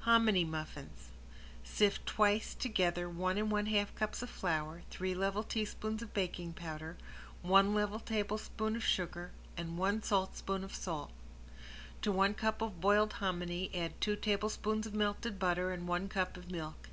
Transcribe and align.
~HOMINY 0.00 0.44
MUFFINS~ 0.44 1.10
Sift 1.62 2.04
twice 2.06 2.54
together 2.54 3.08
one 3.08 3.38
and 3.38 3.52
one 3.52 3.66
half 3.66 3.94
cups 3.94 4.20
of 4.20 4.28
flour, 4.28 4.82
three 4.90 5.14
level 5.14 5.44
teaspoons 5.44 6.02
of 6.02 6.12
baking 6.12 6.54
powder, 6.54 6.96
one 7.42 7.72
level 7.72 8.00
tablespoon 8.00 8.74
of 8.74 8.82
sugar, 8.82 9.30
and 9.56 9.78
a 9.78 10.00
saltspoon 10.04 10.64
of 10.64 10.74
salt. 10.74 11.12
To 12.02 12.10
one 12.10 12.34
cup 12.34 12.62
of 12.62 12.80
boiled 12.80 13.12
hominy 13.22 13.70
add 13.76 14.00
two 14.00 14.16
tablespoons 14.16 14.88
of 14.88 14.94
melted 14.94 15.38
butter 15.38 15.70
and 15.70 15.86
one 15.86 16.08
cup 16.08 16.36
of 16.36 16.50
milk. 16.50 16.88